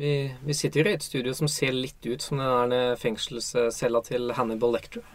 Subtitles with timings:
[0.00, 4.32] Vi, vi sitter i et studio som ser litt ut som den der fengselscella til
[4.32, 5.04] Hannibal Lecter.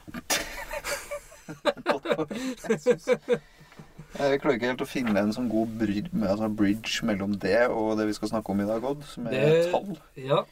[4.15, 7.97] Jeg klarer ikke helt å finne en sånn god bridge, altså bridge mellom det og
[7.99, 9.97] det vi skal snakke om i dag, Odd, som er tall.
[10.21, 10.43] Ja.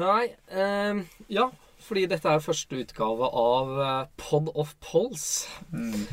[0.00, 1.50] Nei eh, Ja,
[1.84, 5.26] fordi dette er første utgave av eh, Pod of Polls.
[5.70, 6.06] Mm.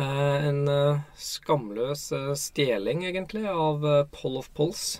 [0.00, 4.96] Eh, en eh, skamløs eh, stjeling, egentlig, av eh, Poll of Polls.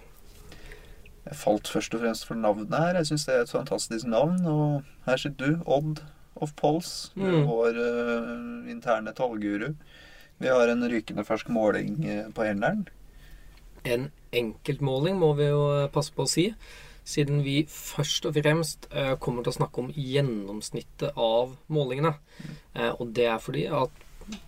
[1.26, 2.94] Jeg falt først og fremst for navnet her.
[3.00, 4.38] Jeg syns det er et fantastisk navn.
[4.46, 6.02] Og her sitter du, Odd
[6.36, 7.46] of Pols, Mm.
[7.48, 9.72] vår uh, interne tallguru.
[10.38, 12.88] Vi har en rykende fersk måling eh, på hendelen.
[13.88, 16.50] En enkeltmåling, må vi jo eh, passe på å si.
[17.06, 22.16] Siden vi først og fremst uh, kommer til å snakke om gjennomsnittet av målingene.
[22.74, 24.02] Eh, og det er fordi at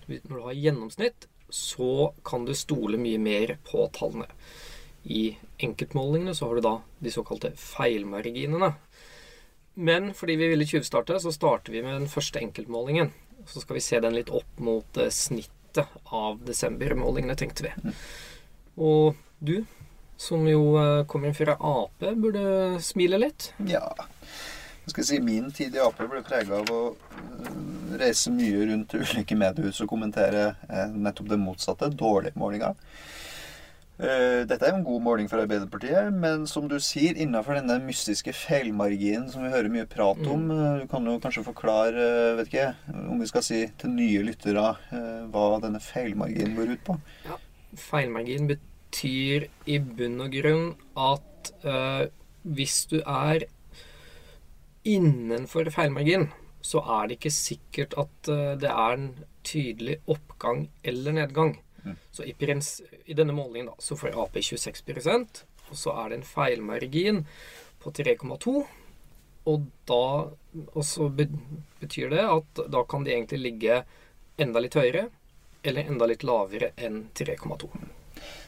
[0.05, 4.27] når du har gjennomsnitt, så kan du stole mye mer på tallene.
[5.03, 8.73] I enkeltmålingene så har du da de såkalte feilmarginene.
[9.79, 13.13] Men fordi vi ville tjuvstarte, så starter vi med den første enkeltmålingen.
[13.47, 17.93] Så skal vi se den litt opp mot eh, snittet av desembermålingene, tenkte vi.
[18.79, 19.63] Og du,
[20.19, 23.53] som jo Kommer kommer fra Ap, burde smile litt.
[23.71, 23.87] Ja
[24.85, 28.95] Jeg skal si, Min tid i Ap ble prega av å øh, reise mye rundt
[28.99, 31.91] ulike mediehus og kommentere eh, nettopp det motsatte.
[31.95, 32.75] Dårlige målinger.
[33.99, 37.81] Eh, dette er jo en god måling for Arbeiderpartiet, men som du sier, innafor denne
[37.83, 42.37] mystiske feilmarginen som vi hører mye prat om eh, Du kan jo kanskje forklare, eh,
[42.39, 42.69] vet ikke,
[43.11, 44.71] om vi skal si til nye lyttere,
[45.35, 46.99] hva denne feilmarginen går ut på?
[47.27, 47.41] Ja,
[47.89, 52.07] Feilmargin betyr i bunn og grunn at eh,
[52.47, 53.49] hvis du er
[54.87, 56.31] innenfor feilmargin,
[56.63, 58.31] så er det ikke sikkert at
[58.63, 59.11] det er en
[59.47, 61.59] tydelig oppgang eller nedgang.
[61.85, 61.95] Mm.
[62.11, 66.19] Så i, prins, i denne målingen da, så får Ap 26% og så er det
[66.19, 67.23] en feilmargin
[67.83, 68.57] på 3,2.
[69.49, 70.05] Og da
[70.75, 73.83] og så betyr det at da kan de egentlig ligge
[74.41, 75.09] enda litt høyere
[75.67, 77.69] eller enda litt lavere enn 3,2.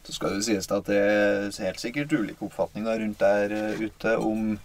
[0.05, 4.17] Så skal det sies at det er helt sikkert ulike oppfatninger rundt der eh, ute
[4.19, 4.57] om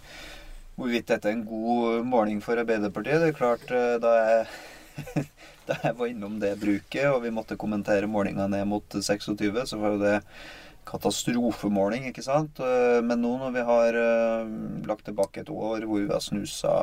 [0.76, 3.22] hvorvidt dette er en god måling for Arbeiderpartiet.
[3.22, 5.26] Det er klart, eh, da jeg,
[5.68, 9.80] da jeg var innom det bruket, og vi måtte kommentere målinga ned mot 26, så
[9.80, 10.16] var jo det
[10.86, 12.60] katastrofemåling, ikke sant?
[12.62, 14.52] Eh, Men nå når vi har eh,
[14.86, 16.76] lagt tilbake et år hvor vi har snusa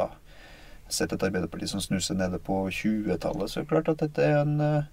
[0.93, 4.41] Sett et Arbeiderparti som snuser nede på 20-tallet, så er det klart at dette er
[4.43, 4.89] en eh,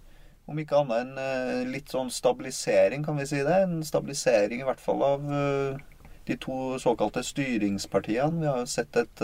[0.49, 3.59] om ikke annet en litt sånn stabilisering, kan vi si det.
[3.67, 5.27] En stabilisering i hvert fall av
[6.27, 8.41] de to såkalte styringspartiene.
[8.41, 9.22] Vi har jo sett et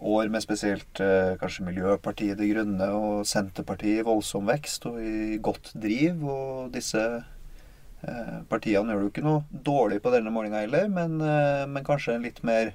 [0.00, 5.38] år med spesielt eh, kanskje Miljøpartiet De Grønne og Senterpartiet i voldsom vekst og i
[5.42, 6.22] godt driv.
[6.22, 11.18] Og disse eh, partiene gjør det jo ikke noe dårlig på denne målinga heller, men,
[11.22, 12.74] eh, men kanskje en litt mer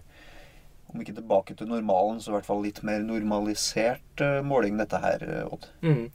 [0.93, 4.99] om ikke tilbake til normalen, så i hvert fall litt mer normalisert eh, måling, dette
[5.03, 5.67] her, eh, Odd.
[5.83, 6.05] Mm.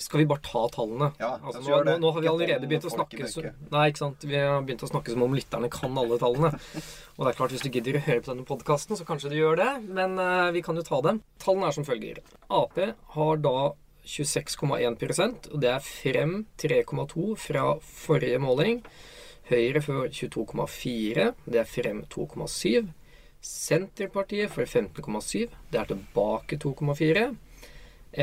[0.00, 1.10] Skal vi bare ta tallene?
[1.20, 3.44] Ja, Altså, nå, nå, nå har vi allerede begynt å snakke så.
[3.72, 4.26] Nei, ikke sant?
[4.28, 6.52] Vi har begynt å snakke som om lytterne kan alle tallene.
[7.16, 9.38] Og det er klart, hvis du gidder å høre på denne podkasten, så kanskje du
[9.40, 9.70] gjør det.
[9.88, 11.20] Men uh, vi kan jo ta dem.
[11.42, 12.22] Tallene er som følger.
[12.48, 12.78] Ap
[13.16, 13.56] har da
[14.10, 18.80] 26,1% og det er frem 3,2 fra forrige måling.
[19.50, 22.90] Høyre får 22,4, det er frem 2,7.
[23.40, 27.30] Senterpartiet får 15,7, det er tilbake 2,4.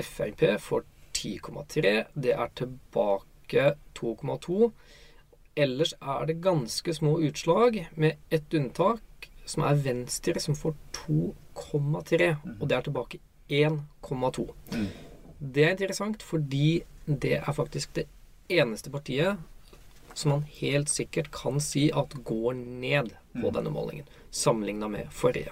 [0.03, 0.83] Frp får
[1.13, 4.71] 10,3, det er tilbake 2,2.
[5.57, 9.01] Ellers er det ganske små utslag, med ett unntak,
[9.45, 12.35] som er Venstre, som får 2,3.
[12.59, 13.19] Og det er tilbake
[13.49, 14.47] 1,2.
[14.73, 14.87] Mm.
[15.39, 18.05] Det er interessant, fordi det er faktisk det
[18.49, 19.37] eneste partiet
[20.17, 23.53] som man helt sikkert kan si at går ned på Mm.
[23.53, 25.51] denne målingen, sammenligna med forrige.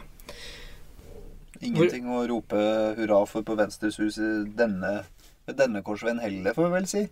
[1.62, 2.58] Ingenting å rope
[2.98, 5.06] hurra for på Venstres hus i denne,
[5.48, 7.04] denne korsveien heller, får vi vel si.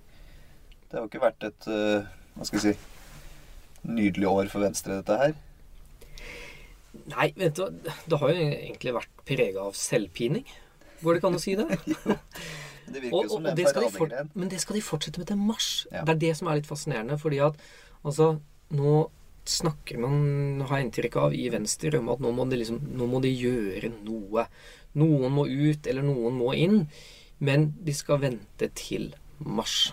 [0.90, 2.80] Det har jo ikke vært et eh, hva skal jeg si,
[3.88, 5.36] nydelig år for Venstre, dette her.
[7.14, 7.70] Nei, vet du,
[8.10, 10.46] det har jo egentlig vært prega av selvpining.
[11.04, 11.80] Går det ikke an å si det?
[13.04, 14.86] Virker Og, og, som og det det er en skal de men det skal de
[14.86, 15.72] fortsette med til mars.
[15.92, 16.04] Ja.
[16.04, 17.18] Det er det som er litt fascinerende.
[17.22, 17.60] Fordi at
[18.04, 18.30] altså,
[18.74, 18.94] nå
[19.50, 23.10] snakker man, har jeg inntrykk av, i Venstre om at nå må, de liksom, nå
[23.12, 24.48] må de gjøre noe.
[25.00, 26.86] Noen må ut, eller noen må inn.
[27.44, 29.12] Men de skal vente til
[29.44, 29.92] mars.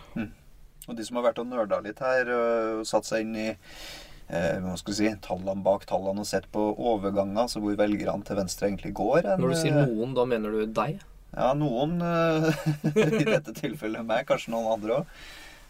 [0.90, 4.56] Og de som har vært og nerda litt her og satt seg inn i eh,
[4.62, 8.40] hva skal vi si, tallene bak tallene og sett på overganger, altså hvor velgerne til
[8.40, 11.02] Venstre egentlig går en, Når du sier eh, noen, da mener du deg?
[11.30, 12.64] Ja, noen eh,
[13.20, 15.14] i dette tilfellet meg, kanskje noen andre òg.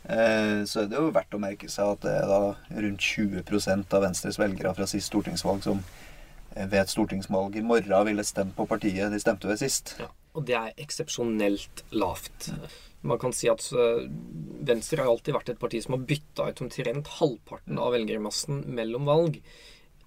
[0.00, 2.38] Så er det jo verdt å merke seg at det er da
[2.72, 3.42] rundt 20
[3.92, 5.82] av Venstres velgere fra sist stortingsvalg som
[6.54, 9.92] ved et stortingsvalg i morgen ville stemt på partiet de stemte ved sist.
[10.00, 12.48] Ja, og det er eksepsjonelt lavt.
[13.04, 13.68] Man kan si at
[14.64, 19.04] Venstre har alltid vært et parti som har bytta ut omtrent halvparten av velgermassen mellom
[19.12, 19.36] valg.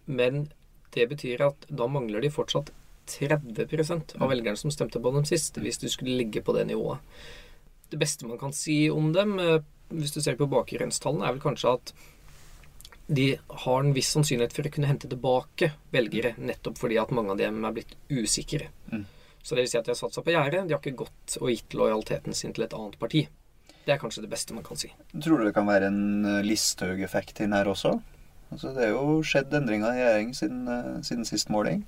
[0.10, 0.48] Men
[0.94, 2.74] det betyr at da mangler de fortsatt
[3.10, 7.00] 30 av velgerne som stemte på dem sist, hvis du skulle ligge på det nivået.
[7.90, 9.60] Det beste man kan si om dem, øh,
[9.94, 11.94] hvis du ser på bakgrunnstallene, er vel kanskje at
[13.08, 13.34] de
[13.66, 17.42] har en viss sannsynlighet for å kunne hente tilbake velgere, nettopp fordi at mange av
[17.42, 18.70] dem er blitt usikre.
[18.92, 19.06] Mm.
[19.44, 20.64] Så det vil si at de har satsa på gjerdet.
[20.68, 23.26] De har ikke gått og gitt lojaliteten sin til et annet parti.
[23.84, 24.94] Det er kanskje det beste man kan si.
[25.12, 27.98] Tror du det kan være en eh, Listhaug-effekt inn her også?
[28.54, 31.84] Altså, det er jo skjedd endringer i regjering siden, eh, siden sist måling.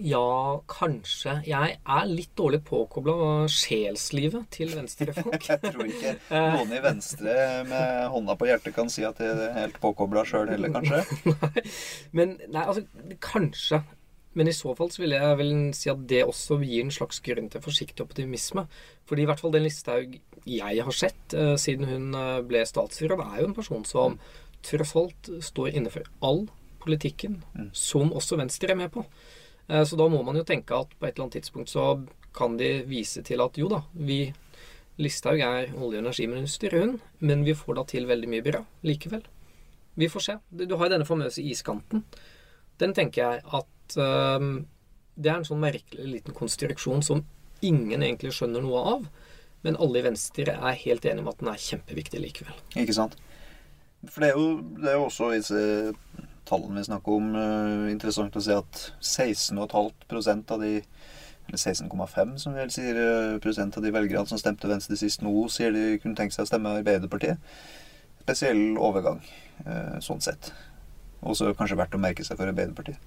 [0.00, 1.34] Ja, kanskje.
[1.46, 5.42] Jeg er litt dårlig påkobla sjelslivet til venstrefolk.
[5.50, 7.34] Jeg tror ikke noen i Venstre
[7.68, 11.02] med hånda på hjertet kan si at de er helt påkobla sjøl heller, kanskje.
[11.42, 11.64] Nei,
[12.16, 12.86] men nei, altså
[13.22, 13.82] Kanskje.
[14.32, 17.20] Men i så fall så vil jeg vel si at det også gir en slags
[17.24, 18.64] grunn til forsiktig optimisme.
[19.08, 20.16] Fordi i hvert fall den Listhaug
[20.48, 24.16] jeg har sett uh, siden hun eh, ble statsråd, er jo en person som
[24.64, 26.46] tross alt står innenfor all
[26.82, 27.68] politikken Mm.
[27.76, 29.04] som også Venstre er med på.
[29.68, 32.56] Eh, Så da må man jo tenke at på et eller annet tidspunkt så kan
[32.56, 34.32] de vise til at jo da, vi
[34.98, 39.22] Listhaug er olje- og energiminister, hun, men vi får da til veldig mye bra likevel.
[39.96, 40.34] Vi får se.
[40.52, 42.04] Du har jo denne famøse iskanten.
[42.78, 44.66] Den tenker jeg at øhm,
[45.16, 47.24] Det er en sånn merkelig liten konstruksjon som
[47.62, 49.08] ingen egentlig skjønner noe av.
[49.62, 52.54] Men alle i Venstre er helt enige om at den er kjempeviktig likevel.
[52.76, 53.16] Ikke sant?
[54.08, 54.46] For det er jo,
[54.80, 55.60] det er jo også disse
[56.48, 60.82] tallene vi snakker om, eh, interessant å se at 16,5 av de
[61.48, 65.32] eller 16,5 som vel sier eh, prosent av de velgerne som stemte Venstre sist nå,
[65.50, 67.40] sier de kunne tenke seg å stemme Arbeiderpartiet.
[68.22, 69.18] Spesiell overgang,
[69.66, 70.52] eh, sånn sett.
[71.22, 72.98] Også kanskje verdt å merke seg for Arbeiderpartiet.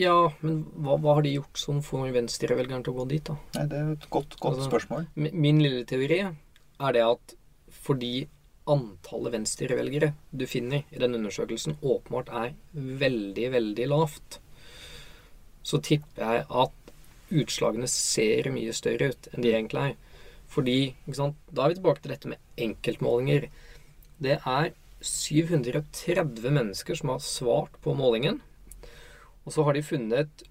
[0.00, 3.36] Ja, men hva, hva har de gjort som får venstrevelgeren til å gå dit, da?
[3.58, 5.06] Nei, Det er et godt, godt Altså- spørsmål.
[5.16, 7.34] Min lille teori er det at
[7.70, 8.26] fordi
[8.70, 14.38] antallet venstrevelgere du finner i den undersøkelsen åpenbart er veldig, veldig lavt,
[15.62, 16.78] så tipper jeg at
[17.32, 19.98] utslagene ser mye større ut enn de egentlig er.
[20.52, 23.48] Fordi, Da er vi tilbake til dette med enkeltmålinger.
[24.20, 28.40] Det er 730 mennesker som har svart på målingen.
[29.46, 30.44] Og så har de funnet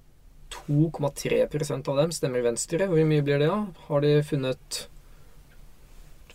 [0.50, 2.88] 2,3% av dem stemmer Venstre.
[2.88, 3.68] Hvor mye blir det, da?
[3.88, 4.88] Har de funnet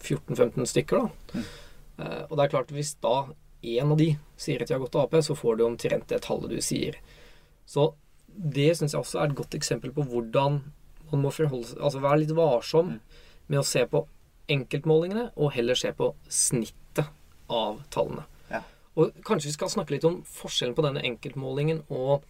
[0.00, 1.40] 14-15 stykker, da?
[1.40, 1.65] Mm.
[1.98, 3.28] Eh, og det er klart, hvis da
[3.66, 6.22] én av de sier at de har gått til Ap, så får du omtrent det
[6.26, 6.98] tallet du sier.
[7.66, 7.94] Så
[8.28, 10.60] det syns jeg også er et godt eksempel på hvordan
[11.10, 13.00] man må forholde seg Altså være litt varsom Mm.
[13.48, 14.06] med å se på
[14.48, 17.06] enkeltmålingene, og heller se på snittet
[17.48, 18.24] av tallene.
[18.50, 18.62] Ja.
[18.96, 22.22] Og kanskje vi skal snakke litt om forskjellen på denne enkeltmålingen og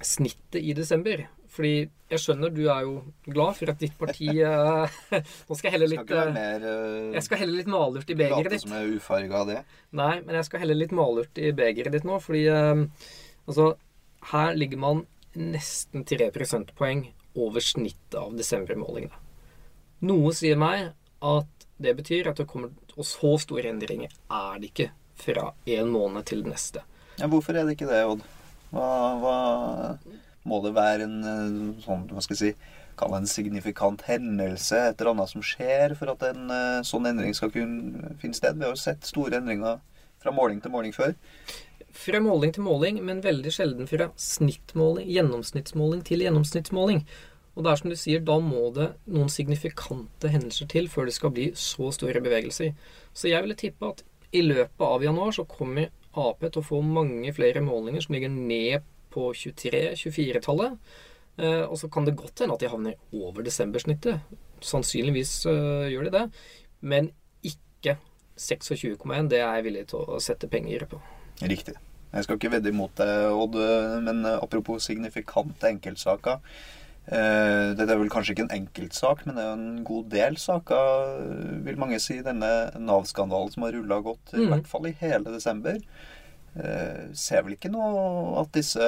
[0.00, 1.26] snittet i desember.
[1.54, 1.74] Fordi
[2.10, 2.94] jeg skjønner du er jo
[3.26, 4.96] glad for at ditt parti eh,
[5.48, 8.10] Nå skal jeg helle Skal litt være eh, mer uh, Jeg skal helle litt malurt
[8.10, 8.64] i begeret ditt.
[8.64, 9.58] som er ufarga av det.
[10.00, 12.84] Nei, men jeg skal helle litt malurt i begeret ditt nå, fordi uh,
[13.46, 13.74] altså
[14.32, 15.04] Her ligger man
[15.34, 19.16] nesten 3 prosentpoeng over snittet av desembermålingene.
[20.06, 20.92] Noe sier meg
[21.24, 25.90] at det betyr at det kommer Og så store endringer er det ikke fra en
[25.90, 26.84] måned til den neste.
[27.18, 28.22] Ja, hvorfor er det ikke det, Odd?
[28.74, 28.86] Hva,
[29.22, 29.34] hva
[30.48, 34.78] Må det være en eh, sånn, hva skal jeg si Kall det en signifikant hendelse,
[34.78, 38.54] et eller annet som skjer, for at en eh, sånn endring skal kunne finne sted?
[38.54, 39.80] Vi har jo sett store endringer
[40.22, 41.16] fra måling til måling før.
[41.94, 47.02] Fra måling til måling, men veldig sjelden fra snittmåling, gjennomsnittsmåling til gjennomsnittsmåling.
[47.54, 51.18] Og det er som du sier, da må det noen signifikante hendelser til før det
[51.18, 52.74] skal bli så store bevegelser.
[53.14, 54.02] Så jeg ville tippe at
[54.34, 58.30] i løpet av januar så kommer Ap til å få mange flere målinger som ligger
[58.30, 60.78] ned på 23-24-tallet.
[61.38, 64.20] Eh, og så kan det godt hende at de havner over desembersnittet.
[64.64, 66.24] Sannsynligvis eh, gjør de det.
[66.84, 67.10] Men
[67.46, 67.96] ikke
[68.38, 69.28] 26,1.
[69.32, 71.00] Det er jeg villig til å sette penger på.
[71.42, 71.74] Riktig.
[72.14, 73.58] Jeg skal ikke vedde imot deg, Odd,
[74.06, 76.42] men eh, apropos signifikante enkeltsaker.
[77.04, 81.18] Dette er vel kanskje ikke en enkeltsak, men det er jo en god del saker,
[81.66, 82.14] vil mange si.
[82.24, 82.48] Denne
[82.80, 84.48] Nav-skandalen som har rulla godt, i Mhm.
[84.54, 85.76] hvert fall i hele desember.
[86.54, 88.84] Eh, ser vel ikke noe at disse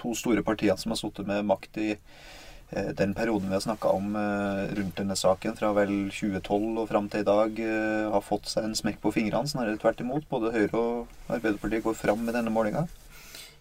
[0.00, 3.92] to store partiene som har sittet med makt i eh, den perioden vi har snakka
[3.94, 7.60] om eh, rundt denne saken, fra vel 2012 og fram til i dag,
[8.14, 9.50] har fått seg en smekk på fingrene.
[9.50, 10.26] Snarere tvert imot.
[10.30, 12.86] Både Høyre og Arbeiderpartiet går fram med denne målinga.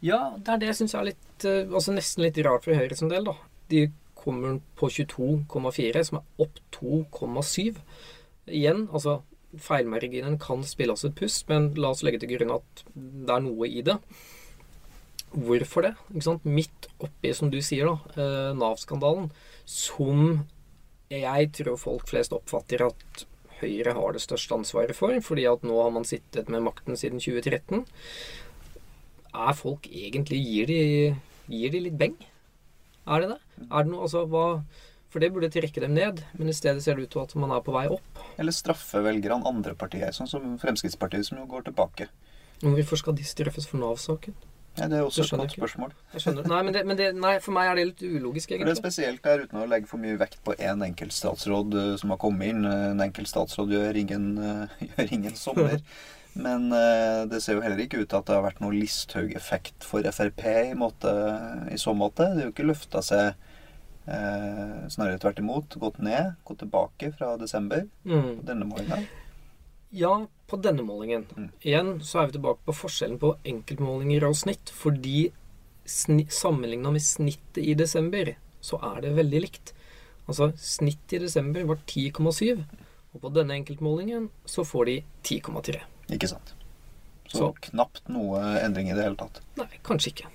[0.04, 3.10] Ja, det er det jeg syns er litt Altså nesten litt rart for Høyre sin
[3.12, 3.36] del, da.
[3.72, 3.86] De
[4.18, 7.82] kommer på 22,4, som er opp 2,7.
[8.50, 9.20] Igjen, altså
[9.62, 13.46] feilmarginen kan spille oss et pust, men la oss legge til grunn at det er
[13.46, 14.00] noe i det.
[15.36, 15.94] hvorfor det?
[16.14, 16.46] Ikke sant?
[16.48, 19.32] Midt oppi, som du sier, da, eh, Nav-skandalen,
[19.66, 20.46] som
[21.12, 23.26] jeg tror folk flest oppfatter at
[23.60, 27.22] Høyre har det største ansvaret for, fordi at nå har man sittet med makten siden
[27.24, 27.86] 2013.
[29.36, 30.80] Er folk egentlig Gir de,
[31.48, 32.18] gir de litt beng?
[33.08, 33.40] Er det det?
[33.70, 34.64] Er det noe, altså, hva,
[35.16, 37.54] for det burde trekke dem ned, men i stedet ser det ut til at man
[37.56, 38.24] er på vei opp.
[38.36, 42.10] Eller straffe velgerne andre partier, sånn som Fremskrittspartiet, som jo går tilbake.
[42.60, 44.36] Men hvorfor skal de straffes for Nav-saken?
[44.76, 45.62] Ja, det er også et godt ikke.
[45.62, 45.94] spørsmål.
[46.18, 46.50] Jeg skjønner.
[46.52, 48.82] Nei, men, det, men det, nei, for meg er det litt ulogisk, For det er
[48.82, 52.20] spesielt der, uten å legge for mye vekt på én enkelt statsråd eh, som har
[52.20, 52.68] kommet inn.
[52.68, 55.80] En enkelt statsråd gjør ingen, eh, gjør ingen sommer.
[56.46, 59.88] Men eh, det ser jo heller ikke ut til at det har vært noen Listhaug-effekt
[59.88, 61.16] for Frp i, måte,
[61.72, 62.28] i så måte.
[62.36, 63.54] Det er jo ikke løfta seg
[64.08, 65.76] eh, snarere tvert imot.
[65.82, 67.88] Gått ned, gått tilbake fra desember.
[68.06, 68.46] Mm.
[68.46, 69.02] Denne målinga.
[69.96, 71.26] Ja, på denne målingen.
[71.38, 71.50] Mm.
[71.62, 74.72] Igjen så er vi tilbake på forskjellen på enkeltmålinger og snitt.
[74.76, 75.30] Fordi
[75.86, 79.74] sni, sammenligna med snittet i desember, så er det veldig likt.
[80.28, 82.64] Altså, snittet i desember var 10,7,
[83.14, 85.82] og på denne enkeltmålingen så får de 10,3.
[86.18, 86.56] Ikke sant.
[87.28, 87.52] Så, Så.
[87.70, 89.40] knapt noe endring i det hele tatt.
[89.58, 90.28] Nei, kanskje ikke.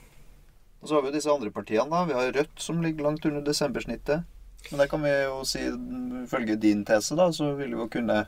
[0.81, 1.89] Og så har vi jo disse andre partiene.
[1.91, 2.05] da.
[2.09, 4.25] Vi har Rødt som ligger langt under desembersnittet.
[4.71, 5.63] Men der kan vi jo si,
[6.25, 8.25] ifølge din tese, da, så vil vi jo kunne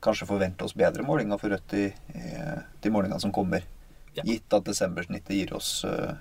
[0.00, 2.32] kanskje forvente oss bedre målinger for Rødt i, i
[2.80, 3.64] de målingene som kommer.
[4.16, 4.24] Ja.
[4.26, 6.14] Gitt at desembersnittet gir oss, eh,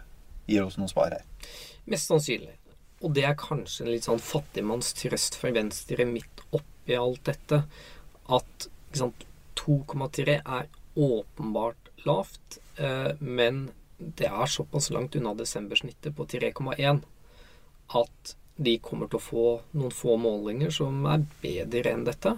[0.48, 1.24] gir oss noen svar her.
[1.90, 2.56] Mest sannsynlig.
[3.00, 7.64] Og det er kanskje en litt sånn fattigmannstrøst for Venstre midt oppi alt dette.
[8.30, 10.68] At 2,3 er
[11.00, 17.02] åpenbart lavt, eh, men det er såpass langt unna desembersnittet på 3,1
[18.00, 19.46] at de kommer til å få
[19.80, 22.36] noen få målinger som er bedre enn dette.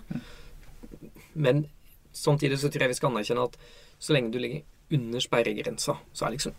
[1.33, 1.65] Men
[2.13, 3.57] samtidig så tror jeg vi skal anerkjenne at
[4.01, 6.57] så lenge du ligger under sperregrensa, så er liksom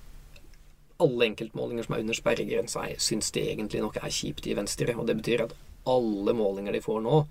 [1.02, 4.94] alle enkeltmålinger som er under sperregrensa, syns de egentlig nok er kjipt i Venstre.
[4.94, 5.54] Og det betyr at
[5.90, 7.24] alle målinger de får nå,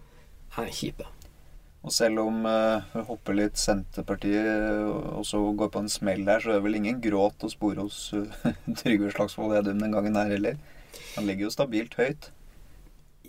[0.59, 1.07] er kjipe.
[1.81, 4.83] Og selv om eh, vi hopper litt Senterpartiet
[5.17, 7.87] og så går på en smell der, så er det vel ingen gråt å spore
[7.87, 10.59] hos eh, Trygve Slagsvold Vedum den gangen her heller.
[11.15, 12.29] Han ligger jo stabilt høyt.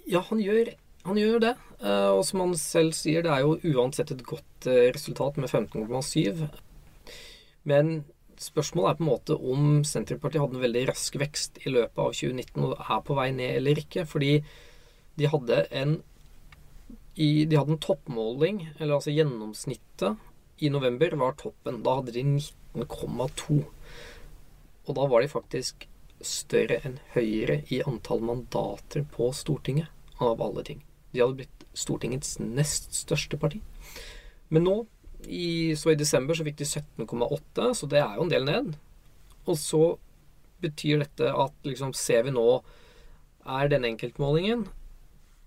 [0.05, 0.75] Ja, han gjør,
[1.07, 1.55] han gjør det.
[1.81, 5.49] Eh, og som han selv sier, det er jo uansett et godt eh, resultat med
[5.49, 6.45] 15,7.
[7.69, 8.03] Men
[8.43, 12.13] spørsmålet er på en måte om Senterpartiet hadde en veldig rask vekst i løpet av
[12.13, 14.05] 2019 og er på vei ned eller ikke.
[14.13, 14.35] Fordi
[15.19, 16.01] de hadde en
[17.15, 20.21] i, De hadde en toppmåling, eller altså gjennomsnittet,
[20.63, 21.83] i november var toppen.
[21.85, 23.59] Da hadde de 19,2.
[24.87, 25.89] Og da var de faktisk
[26.23, 29.91] større enn Høyre i antall mandater på Stortinget,
[30.23, 30.83] av alle ting.
[31.11, 33.59] De hadde blitt Stortingets nest største parti.
[34.53, 34.77] Men nå,
[35.27, 38.73] i, så i desember, så fikk de 17,8, så det er jo en del ned.
[39.49, 39.83] Og så
[40.63, 42.63] betyr dette at liksom ser vi nå
[43.43, 44.69] Er den enkeltmålingen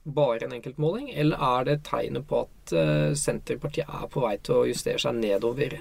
[0.06, 4.60] bare en enkeltmåling, eller er det tegnet på at eh, Senterpartiet er på vei til
[4.60, 5.80] å justere seg nedover?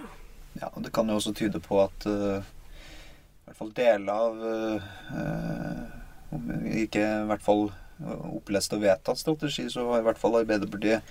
[0.56, 4.36] Ja, Det kan jo også tyde på at uh, i hvert fall deler av
[6.34, 6.44] Om
[6.78, 7.66] ikke i hvert fall
[8.34, 11.04] opplest og vedtatt strategi, så har i hvert fall Arbeiderpartiet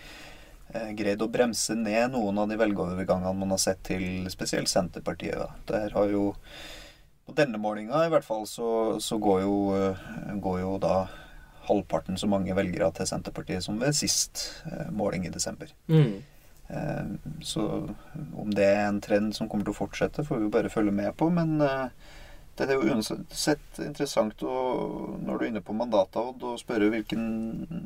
[0.98, 5.38] greid å bremse ned noen av de velgeovergangene man har sett til spesielt Senterpartiet.
[5.38, 5.50] Da.
[5.70, 6.34] Der har jo
[7.24, 9.56] På denne målinga i hvert fall så, så går, jo,
[10.44, 10.96] går jo da
[11.68, 15.72] halvparten så mange velgere til Senterpartiet som ved sist eh, måling i desember.
[15.88, 16.24] Mm.
[16.68, 17.64] Eh, Så
[18.40, 20.92] om det er en trend som kommer til å fortsette, får vi jo bare følge
[20.96, 21.30] med på.
[21.34, 21.88] Men eh,
[22.58, 24.58] det er jo uansett interessant å,
[25.24, 27.24] når du er inne på mandatet, Odd, å spørre hvilken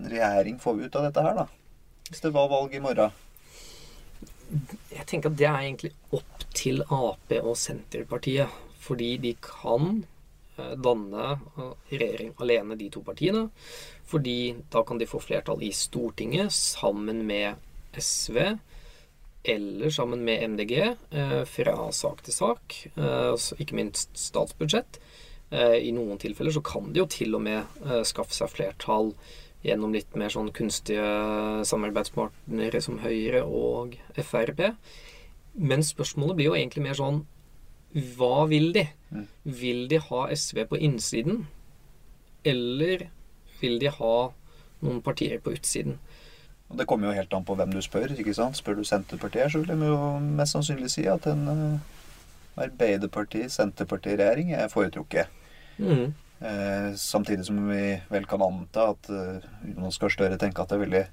[0.10, 1.48] regjering får vi ut av dette her, da?
[2.10, 3.16] Hvis det var valg i morgen.
[4.92, 8.64] Jeg tenker at det er egentlig opp til Ap og Senterpartiet.
[8.88, 10.06] Fordi de kan
[10.58, 13.48] danne eh, regjering alene, de to partiene.
[14.08, 17.56] Fordi da kan de få flertall i Stortinget sammen med
[17.98, 18.58] SV
[19.48, 20.74] eller sammen med MDG
[21.12, 22.78] eh, fra sak til sak.
[22.96, 25.00] Eh, ikke minst statsbudsjett.
[25.50, 29.14] Eh, I noen tilfeller så kan de jo til og med eh, skaffe seg flertall
[29.64, 31.08] gjennom litt mer sånn kunstige
[31.68, 34.68] samarbeidspartnere som Høyre og Frp.
[35.58, 37.24] Men spørsmålet blir jo egentlig mer sånn
[37.94, 38.88] Hva vil de?
[39.10, 39.28] Mm.
[39.44, 41.48] Vil de ha SV på innsiden?
[42.46, 43.08] Eller
[43.62, 44.18] vil de ha
[44.84, 45.98] noen partier på utsiden?
[46.68, 48.12] Og Det kommer jo helt an på hvem du spør.
[48.12, 48.58] ikke sant?
[48.58, 51.80] Spør du Senterpartiet, så vil de jo mest sannsynlig si at en eh,
[52.68, 55.28] Arbeiderparti-Senterparti-regjering er foretrukket.
[55.78, 56.14] Mm.
[56.40, 59.40] Eh, samtidig som vi vel kan anta at eh,
[59.76, 61.06] Jonas Gahr Støre tenker at det er veldig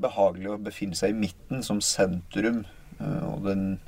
[0.00, 2.64] behagelig å befinne seg i midten som sentrum
[3.00, 3.80] eh, og den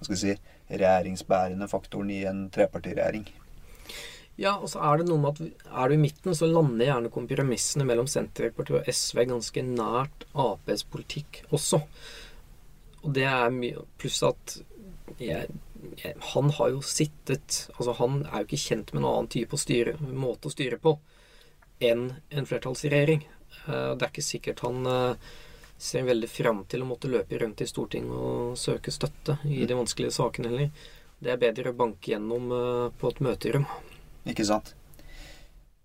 [0.00, 0.34] hva skal si,
[0.70, 3.28] regjeringsbærende faktoren i en trepartiregjering.
[4.40, 7.12] Ja, og så er det noe med at er du i midten, så lander gjerne
[7.12, 11.82] kompromissene mellom Senterpartiet og SV ganske nært Aps politikk også.
[13.02, 14.56] Og det er mye Pluss at
[15.20, 15.50] jeg,
[16.00, 19.56] jeg, han har jo sittet Altså, han er jo ikke kjent med en annen type
[19.56, 20.96] å styre, måte å styre på
[21.84, 23.26] enn en flertallsregjering.
[23.66, 25.30] Eh, Det er ikke sikkert han eh,
[25.80, 29.76] ser veldig fram til å måtte løpe rundt i Stortinget og søke støtte i de
[29.78, 30.90] vanskelige sakene heller.
[31.20, 33.64] Det er bedre å banke gjennom eh, på et møterom.
[34.28, 34.74] Ikke sant?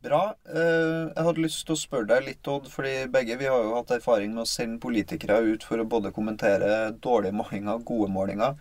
[0.06, 0.22] Bra.
[0.48, 3.76] Eh, Jeg hadde lyst til å spørre deg litt, Odd, fordi begge vi har jo
[3.78, 8.12] hatt erfaring med å sende politikere ut for å både kommentere dårlige målinger og gode
[8.16, 8.60] målinger.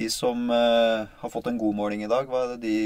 [0.00, 2.80] De som eh, har fått en god måling i dag, hva er det de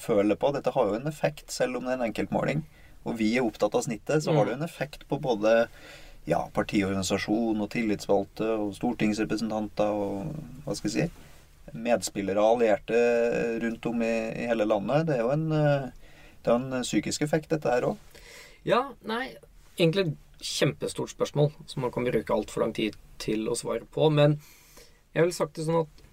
[0.00, 0.48] føler på?
[0.54, 2.62] Dette har jo en effekt, selv om det er en enkeltmåling.
[3.04, 5.68] Og vi er opptatt av snittet, så har det jo en effekt på både
[6.28, 11.26] ja, partiorganisasjon og tillitsvalgte og stortingsrepresentanter og hva skal jeg si
[11.76, 13.00] medspillere og allierte
[13.62, 15.08] rundt om i, i hele landet.
[15.08, 18.24] Det er jo en, eh, det er en psykisk effekt, dette her òg.
[18.68, 19.36] Ja, nei
[19.78, 24.08] Egentlig et kjempestort spørsmål som man kan bruke altfor lang tid til å svare på.
[24.10, 24.40] Men
[25.14, 26.04] jeg ville sagt det sånn at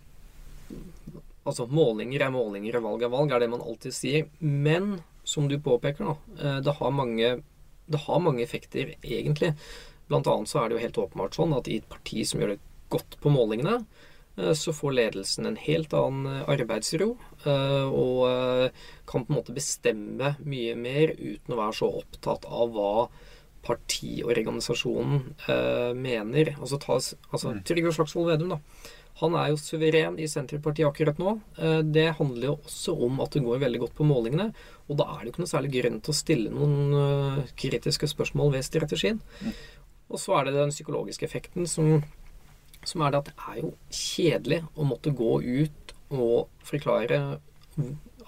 [1.46, 4.24] Altså, målinger er målinger, og valg er valg, er det man alltid sier.
[4.42, 4.96] Men
[5.30, 7.28] som du påpeker nå, eh, det har mange,
[7.86, 9.52] det har mange effekter, egentlig.
[10.10, 12.56] Blant annet så er det jo helt åpenbart sånn at i et parti som gjør
[12.56, 12.62] det
[12.94, 13.80] godt på målingene,
[14.38, 17.14] eh, så får ledelsen en helt annen eh, arbeidsro
[17.46, 18.76] eh, og
[19.10, 23.08] kan på en måte bestemme mye mer uten å være så opptatt av hva
[23.66, 25.24] partiorganisasjonen
[25.98, 26.52] mener.
[26.60, 27.00] Altså, ta,
[27.34, 27.64] altså Mm.
[27.66, 28.60] Trygve Slagsvold Vedum, da.
[29.24, 31.34] Han er jo suveren i Senterpartiet akkurat nå.
[31.90, 34.52] Det handler jo også om at det går veldig godt på målingene.
[34.86, 38.54] Og da er det jo ikke noe særlig grunn til å stille noen kritiske spørsmål
[38.54, 39.18] ved strategien.
[40.12, 42.04] Og så er det den psykologiske effekten som,
[42.86, 47.22] som er det at det er jo kjedelig å måtte gå ut og forklare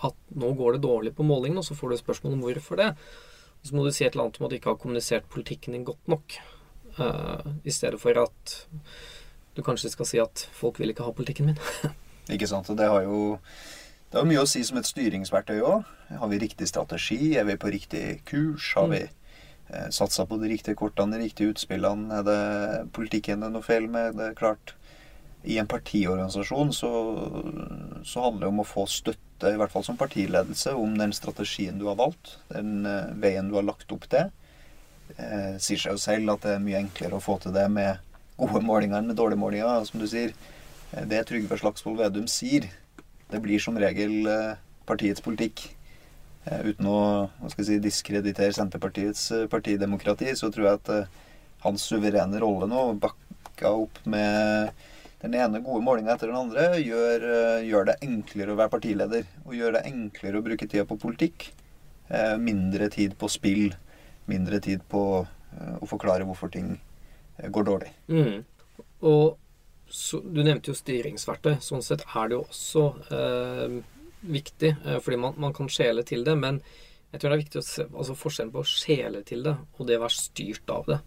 [0.05, 2.91] at nå går det dårlig på målingene, og så får du spørsmål om hvorfor det.
[3.61, 5.77] Og så må du si et eller annet om at du ikke har kommunisert politikken
[5.77, 6.37] din godt nok.
[6.97, 8.57] Uh, I stedet for at
[9.57, 11.61] du kanskje skal si at folk vil ikke ha politikken min.
[12.33, 12.67] Ikke sant?
[12.69, 13.37] Og det har jo
[14.11, 15.87] det har mye å si som et styringsverktøy òg.
[16.19, 17.35] Har vi riktig strategi?
[17.39, 18.69] Er vi på riktig kurs?
[18.75, 19.13] Har vi eh,
[19.91, 22.19] satsa på de riktige kortene, de riktige utspillene?
[22.19, 24.15] Er det politikken det er noe feil med?
[24.15, 24.73] Det er klart
[25.47, 26.91] I en partiorganisasjon så,
[28.07, 31.77] så handler det om å få støtte, i hvert fall som partiledelse, om den strategien
[31.79, 32.37] du har valgt.
[32.49, 34.31] Den eh, veien du har lagt opp til.
[35.15, 38.01] Eh, sier seg jo selv at det er mye enklere å få til det med
[38.37, 39.85] gode målinger enn med dårlige målinger.
[39.87, 40.33] Som du sier,
[40.91, 42.67] eh, det Trygve Slagsvold Vedum sier,
[43.31, 45.76] det blir som regel eh, partiets politikk.
[46.47, 46.99] Eh, Uten å
[47.51, 51.15] si, diskreditere Senterpartiets eh, partidemokrati, så tror jeg at eh,
[51.65, 54.71] hans suverene rolle nå, bakka opp med
[55.23, 57.23] den ene gode målinga etter den andre, gjør,
[57.65, 59.31] gjør det enklere å være partileder.
[59.47, 61.47] Og gjør det enklere å bruke tida på politikk.
[62.37, 63.73] Mindre tid på spill.
[64.29, 66.75] Mindre tid på å forklare hvorfor ting
[67.41, 67.89] går dårlig.
[68.13, 68.45] Mm.
[69.09, 69.41] Og
[69.89, 71.57] så, du nevnte jo styringsverktøy.
[71.65, 72.85] Sånn sett er det jo også
[73.17, 73.79] eh,
[74.21, 76.35] viktig, eh, fordi man, man kan skjele til det.
[76.39, 76.61] Men
[77.11, 79.89] jeg tror det er viktig å se altså forskjellen på å skjele til det og
[79.89, 81.01] det å være styrt av det.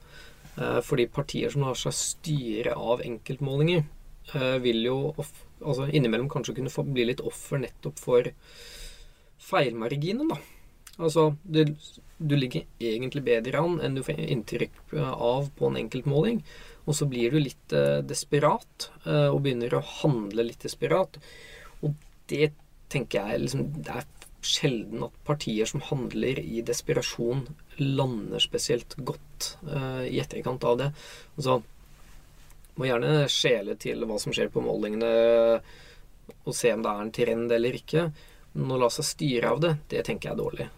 [0.56, 3.84] Eh, fordi partier som lar seg styre av enkeltmålinger,
[4.34, 8.30] eh, vil jo altså innimellom kanskje kunne få bli litt offer nettopp for
[9.50, 10.38] feilmarginen, da.
[11.00, 11.62] Altså, du,
[12.20, 16.42] du ligger egentlig bedre an enn du får inntrykk av på en enkeltmåling.
[16.88, 21.20] Og så blir du litt eh, desperat eh, og begynner å handle litt desperat.
[21.84, 21.94] Og
[22.32, 22.52] det
[22.90, 24.08] tenker jeg liksom Det er
[24.40, 27.42] sjelden at partier som handler i desperasjon,
[27.80, 30.88] lander spesielt godt uh, i etterkant av det.
[31.36, 31.60] Altså
[32.80, 35.08] må gjerne skjele til hva som skjer på målingene,
[36.46, 38.06] og se om det er en trend eller ikke.
[38.54, 40.68] Men å la seg styre av det, det tenker jeg er dårlig.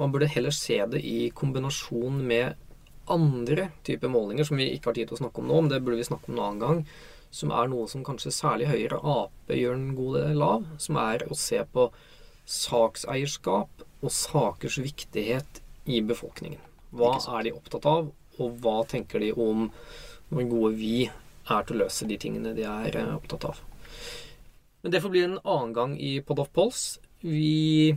[0.00, 2.58] Man burde heller se det i kombinasjon med
[3.08, 5.80] andre typer målinger som vi ikke har tid til å snakke om nå, men det
[5.84, 6.82] burde vi snakke om en annen gang.
[7.30, 10.68] Som er noe som kanskje særlig Høyre og Ap gjør en god del av.
[10.80, 11.90] Som er å se på
[12.48, 16.60] sakseierskap og sakers viktighet i befolkningen.
[16.96, 19.68] Hva er de opptatt av, og hva tenker de om
[20.28, 23.62] hvor gode vi er til å løse de tingene de er eh, opptatt av.
[24.84, 26.98] Men det får bli en annen gang i Pod of Pols.
[27.24, 27.96] Vi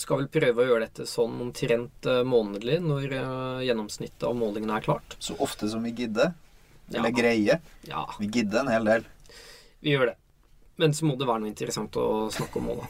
[0.00, 4.78] skal vel prøve å gjøre dette sånn omtrent eh, månedlig når eh, gjennomsnittet av målingene
[4.78, 5.16] er klart.
[5.18, 6.34] Så ofte som vi gidder.
[6.94, 7.16] Eller Ja.
[7.22, 7.60] greie.
[7.88, 9.04] Ja, Vi gidder en hel del.
[9.82, 10.16] vi gjør det.
[10.78, 12.80] Men så må det være noe interessant å snakke om òg,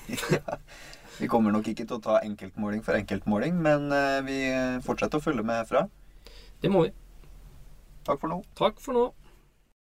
[0.47, 0.57] da.
[1.21, 4.37] Vi kommer nok ikke til å ta enkeltmåling for enkeltmåling, men eh, vi
[4.81, 5.83] fortsetter å følge med fra.
[6.63, 6.93] Det må vi.
[8.07, 8.39] Takk for nå.
[8.57, 9.03] Takk for nå.